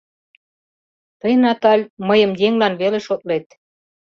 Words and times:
Тый, 1.19 1.33
Наталь, 1.43 1.85
мыйым 2.07 2.31
еҥлан 2.47 2.73
веле 2.81 2.99
шотлет. 3.07 3.45